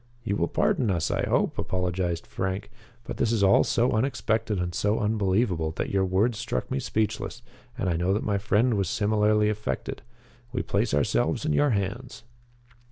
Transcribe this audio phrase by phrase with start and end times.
[0.23, 2.71] "You will pardon us, I hope," apologized Frank,
[3.03, 7.43] "but this is all so unexpected and so unbelievable that your words struck me speechless.
[7.77, 10.01] And I know that my friend was similarly affected
[10.51, 12.23] We place ourselves in your hands."